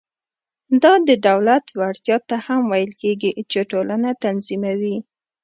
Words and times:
دا 0.83 0.93
د 1.07 1.09
دولت 1.27 1.65
وړتیا 1.79 2.17
ته 2.29 2.35
هم 2.45 2.61
ویل 2.71 2.91
کېږي 3.01 3.31
چې 3.51 3.59
ټولنه 3.71 4.09
تنظیموي. 4.23 4.97